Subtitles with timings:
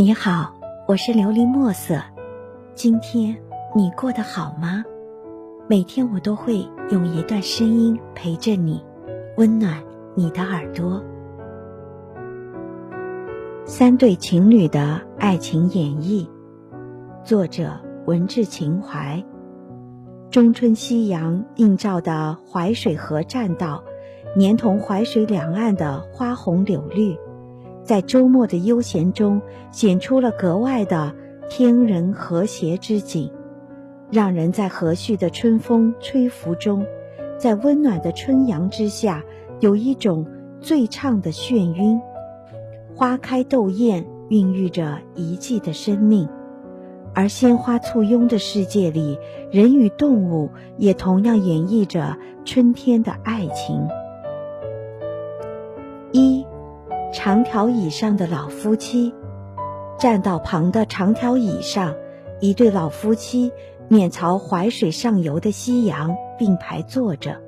[0.00, 0.50] 你好，
[0.88, 2.00] 我是琉璃墨色。
[2.74, 3.36] 今天
[3.76, 4.82] 你过得好吗？
[5.68, 8.82] 每天我都会用一段声音陪着你，
[9.36, 9.76] 温暖
[10.14, 11.04] 你的耳朵。
[13.66, 16.26] 三对情侣的爱情演绎，
[17.22, 19.22] 作者文志情怀。
[20.30, 23.84] 中春夕阳映照的淮水河栈道，
[24.34, 27.14] 连同淮水两岸的花红柳绿。
[27.90, 31.12] 在周末的悠闲中，显出了格外的
[31.48, 33.32] 天人和谐之景，
[34.12, 36.86] 让人在和煦的春风吹拂中，
[37.36, 39.24] 在温暖的春阳之下，
[39.58, 40.24] 有一种
[40.60, 42.00] 醉畅的眩晕。
[42.94, 46.28] 花开斗艳，孕育着一季的生命，
[47.12, 49.18] 而鲜花簇拥的世界里，
[49.50, 53.88] 人与动物也同样演绎着春天的爱情。
[56.12, 56.46] 一。
[57.12, 59.12] 长条椅上的老夫妻，
[59.98, 61.92] 栈道旁的长条椅上，
[62.38, 63.50] 一对老夫妻
[63.88, 67.40] 面朝淮水上游的夕阳并排坐着，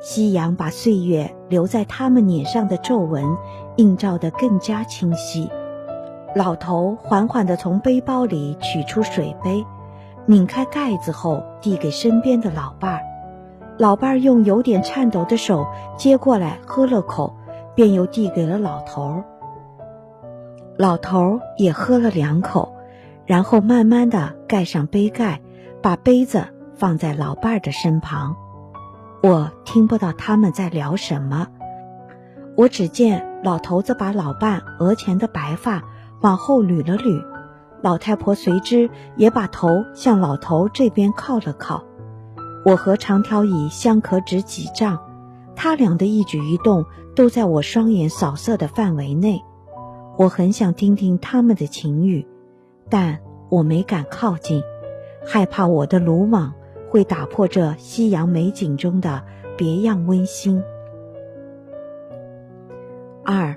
[0.00, 3.36] 夕阳把岁月留在他们脸上的皱纹
[3.76, 5.50] 映照得更加清晰。
[6.34, 9.66] 老头缓缓地从背包里取出水杯，
[10.24, 13.02] 拧开盖子后递给身边的老伴儿，
[13.76, 15.66] 老伴儿用有点颤抖的手
[15.98, 17.34] 接过来喝了口。
[17.78, 19.24] 便又递给了老头儿，
[20.76, 22.74] 老头儿也喝了两口，
[23.24, 25.40] 然后慢慢的盖上杯盖，
[25.80, 26.42] 把杯子
[26.74, 28.34] 放在老伴儿的身旁。
[29.22, 31.46] 我听不到他们在聊什么，
[32.56, 35.80] 我只见老头子把老伴额前的白发
[36.20, 37.24] 往后捋了捋，
[37.80, 41.84] 老太婆随之也把头向老头这边靠了靠。
[42.64, 44.98] 我和长条椅相隔只几丈。
[45.60, 46.84] 他俩的一举一动
[47.18, 49.42] 都在我双眼扫射的范围内，
[50.16, 52.24] 我很想听听他们的情语，
[52.88, 54.62] 但我没敢靠近，
[55.26, 56.54] 害怕我的鲁莽
[56.88, 59.24] 会打破这夕阳美景中的
[59.56, 60.62] 别样温馨。
[63.24, 63.56] 二，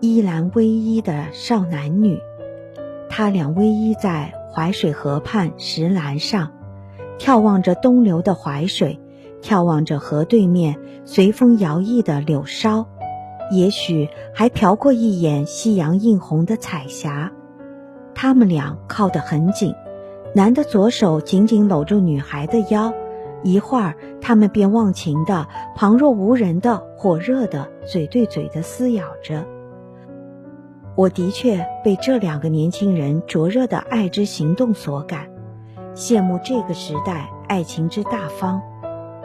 [0.00, 2.20] 依兰偎依的少男女，
[3.08, 6.52] 他俩偎依在淮水河畔石栏上，
[7.18, 9.00] 眺望着东流的淮水。
[9.42, 12.86] 眺望着河对面随风摇曳的柳梢，
[13.50, 17.32] 也许还瞟过一眼夕阳映红的彩霞。
[18.14, 19.74] 他们俩靠得很紧，
[20.34, 22.92] 男的左手紧紧搂住女孩的腰，
[23.42, 29.44] 一会儿他们便忘情的、旁若无人的、火热的嘴对嘴的撕咬着。
[30.94, 35.26] 我的确被这两个年轻人灼热的爱之行动所感，
[35.94, 38.62] 羡慕这个时代爱情之大方。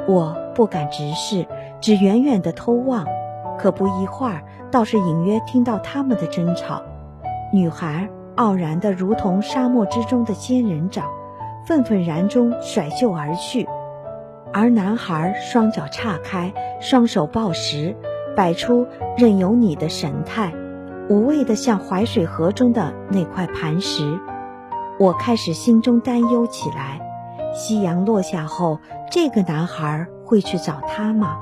[0.07, 1.45] 我不敢直视，
[1.81, 3.05] 只远远的偷望，
[3.59, 4.41] 可不一会儿，
[4.71, 6.81] 倒是隐约听到他们的争吵。
[7.51, 11.05] 女孩傲然的如同沙漠之中的仙人掌，
[11.65, 13.67] 愤愤然中甩袖而去，
[14.53, 17.95] 而男孩双脚岔开，双手抱石，
[18.35, 18.87] 摆出
[19.17, 20.53] 任由你的神态，
[21.09, 24.19] 无畏的像淮水河中的那块磐石。
[24.99, 27.01] 我开始心中担忧起来。
[27.53, 31.37] 夕阳落下后，这个男孩会去找她吗？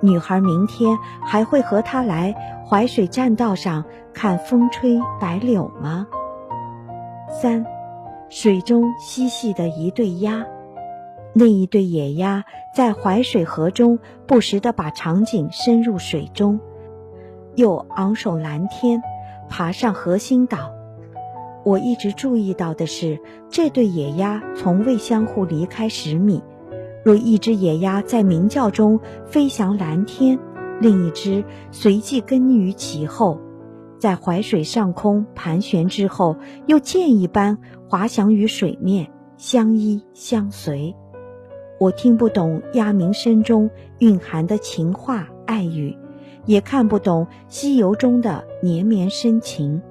[0.00, 2.34] 女孩明天还会和他来
[2.68, 3.82] 淮水栈道上
[4.12, 6.06] 看风吹白柳吗？
[7.30, 7.64] 三，
[8.28, 10.44] 水中嬉戏的一对鸭，
[11.32, 16.60] 那一对野鸭在淮水河中不时地把长颈伸入水中，
[17.54, 19.02] 又昂首蓝天，
[19.48, 20.73] 爬上河心岛。
[21.64, 26.42] 我一直注意到的是，这对野鸭从未相互离开十米。
[27.02, 30.38] 若一只野鸭在鸣叫中飞翔蓝天，
[30.80, 33.38] 另一只随即跟于其后，
[33.98, 36.36] 在淮水上空盘旋之后，
[36.66, 37.58] 又箭一般
[37.88, 40.94] 滑翔于水面，相依相随。
[41.80, 45.96] 我听不懂鸭鸣声中蕴含的情话爱语，
[46.44, 49.82] 也看不懂西游中的绵绵深情。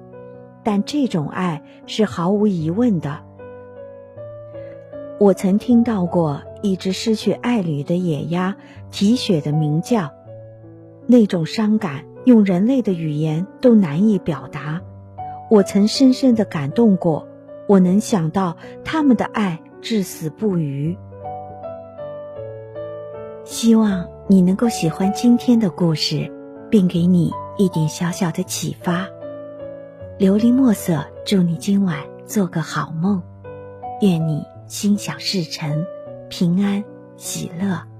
[0.64, 3.20] 但这种爱是毫无疑问的。
[5.20, 8.56] 我曾听到过一只失去爱侣的野鸭
[8.90, 10.10] 啼血的鸣叫，
[11.06, 14.82] 那种伤感用人类的语言都难以表达。
[15.50, 17.28] 我曾深深的感动过，
[17.68, 20.96] 我能想到他们的爱至死不渝。
[23.44, 26.32] 希望你能够喜欢今天的故事，
[26.70, 29.06] 并给你一点小小的启发。
[30.16, 33.20] 琉璃墨色，祝你今晚做个好梦，
[34.00, 35.84] 愿你心想事成，
[36.30, 36.82] 平安
[37.16, 37.93] 喜乐。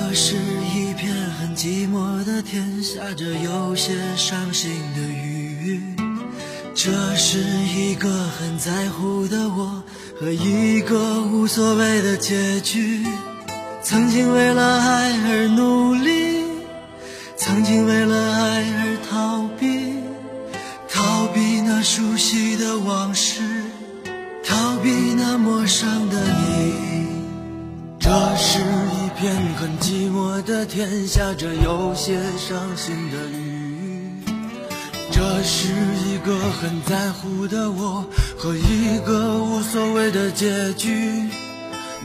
[0.00, 5.82] 这是一片很寂寞的天，下着有些伤心的雨。
[6.72, 9.82] 这是一个很在乎的我
[10.18, 13.04] 和一个无所谓的结局。
[13.82, 16.44] 曾经为了爱而努力，
[17.36, 19.94] 曾经为了爱而逃避，
[20.88, 23.27] 逃避那熟悉的往事，
[29.28, 34.22] 片很寂寞的天，下着有些伤心的雨。
[35.12, 35.68] 这是
[36.06, 38.02] 一个很在乎的我
[38.38, 41.28] 和一个无所谓的结局。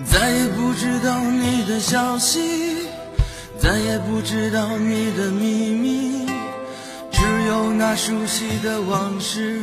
[0.05, 2.41] 再也不知道你的消息，
[3.57, 6.27] 再也不知道你的秘密，
[7.09, 9.61] 只有那熟悉的往事，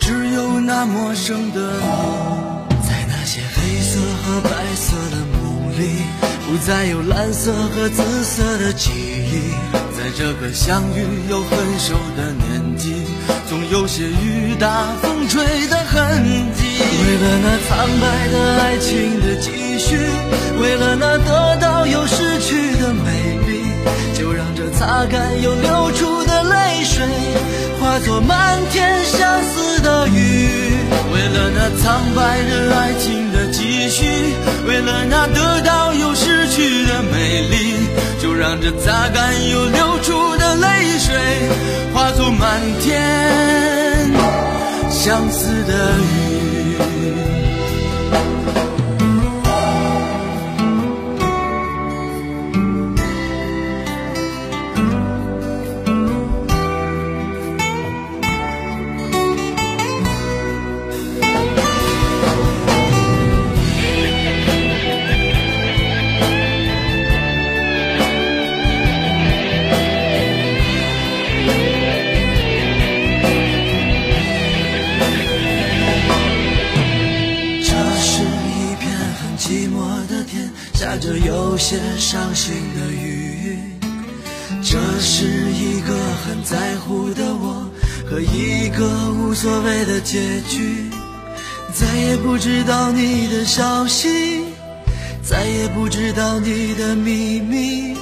[0.00, 6.27] 只有那陌生的你，在那些黑色和白色的梦里。
[6.48, 9.52] 不再有蓝色和紫色的记忆，
[9.94, 13.04] 在这个相遇又分手的年纪，
[13.50, 16.24] 总有些雨打风吹的痕
[16.56, 16.64] 迹。
[17.04, 19.98] 为了那苍白的爱情的继续，
[20.58, 23.64] 为了那得到又失去的美丽，
[24.18, 27.06] 就让这擦干又流出的泪水，
[27.78, 30.48] 化作漫天相思的雨。
[31.12, 34.06] 为了那苍白的爱情的继续，
[34.66, 36.37] 为了那得到又失去
[37.02, 37.74] 美丽，
[38.20, 41.16] 就让这擦干又流出的泪水，
[41.94, 44.10] 化作满天
[44.90, 46.47] 相思的雨。
[80.98, 83.58] 着有些伤心的雨，
[84.62, 87.68] 这是一个很在乎的我
[88.10, 90.90] 和一个无所谓的结局。
[91.72, 94.42] 再也不知道你的消息，
[95.22, 97.96] 再也不知道你的秘密，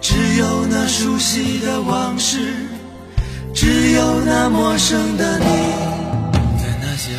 [0.00, 2.38] 只有那熟悉的往事，
[3.52, 5.44] 只有那陌生的你，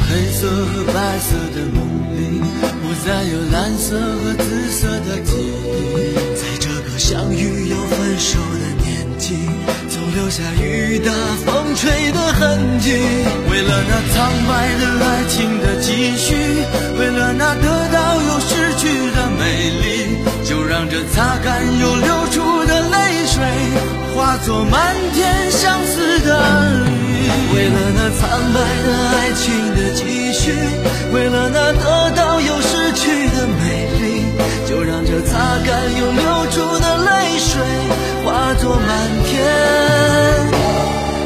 [0.10, 1.84] 黑色和白色的梦
[2.16, 2.42] 里。
[2.82, 9.36] 不再有蓝色和紫色的记忆，在这个相遇又分手的年纪，
[9.90, 11.12] 总留下雨打
[11.46, 12.92] 风吹的痕迹。
[13.52, 16.36] 为了那苍白的爱情的继续，
[16.98, 20.18] 为了那得到又失去的美丽，
[20.48, 23.44] 就让这擦干又流出的泪水，
[24.16, 25.52] 化作漫天。
[28.08, 30.54] 那苍白的爱情的继续，
[31.12, 34.22] 为了那得到又失去的美丽，
[34.70, 35.34] 就让这擦
[35.66, 37.10] 干又流出的泪
[37.40, 37.64] 水，
[38.24, 39.34] 化作满天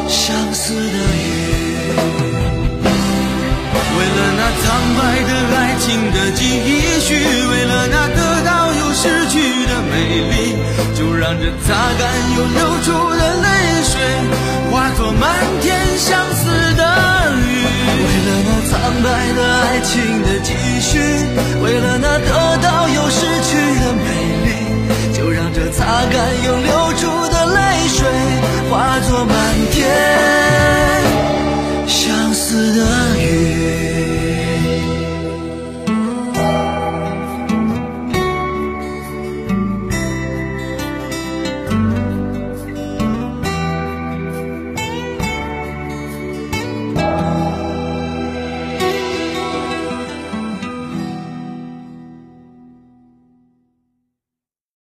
[0.08, 1.28] 相思的雨。
[3.98, 4.64] 为了那苍
[4.96, 6.42] 白的爱情的继
[7.02, 7.10] 续，
[7.52, 9.94] 为了那得到又失去的美
[10.32, 10.56] 丽，
[10.98, 12.08] 就让这擦干
[12.38, 13.48] 又流出的泪
[13.84, 14.00] 水，
[14.72, 15.28] 化作漫
[19.80, 21.00] 爱情的继续，
[21.64, 24.04] 为了那得到又失去的美
[24.44, 24.50] 丽，
[25.18, 26.79] 就让这擦干又流。